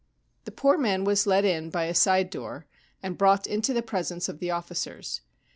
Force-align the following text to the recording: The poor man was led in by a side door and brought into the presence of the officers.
The 0.45 0.51
poor 0.51 0.79
man 0.79 1.03
was 1.03 1.27
led 1.27 1.45
in 1.45 1.69
by 1.69 1.83
a 1.83 1.93
side 1.93 2.31
door 2.31 2.65
and 3.03 3.19
brought 3.19 3.45
into 3.45 3.71
the 3.71 3.83
presence 3.83 4.27
of 4.27 4.39
the 4.39 4.49
officers. 4.49 5.21